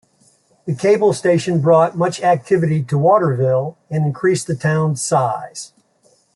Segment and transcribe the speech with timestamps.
[0.65, 5.73] The cable station brought much activity to Waterville and increased the town's size.